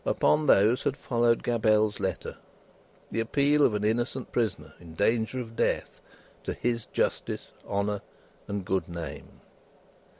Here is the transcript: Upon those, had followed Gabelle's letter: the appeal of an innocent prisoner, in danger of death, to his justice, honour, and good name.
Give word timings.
Upon 0.03 0.47
those, 0.47 0.81
had 0.81 0.97
followed 0.97 1.43
Gabelle's 1.43 1.99
letter: 1.99 2.35
the 3.11 3.19
appeal 3.19 3.63
of 3.63 3.75
an 3.75 3.83
innocent 3.83 4.31
prisoner, 4.31 4.73
in 4.79 4.95
danger 4.95 5.39
of 5.39 5.55
death, 5.55 6.01
to 6.43 6.53
his 6.53 6.85
justice, 6.87 7.51
honour, 7.67 8.01
and 8.47 8.65
good 8.65 8.89
name. 8.89 9.41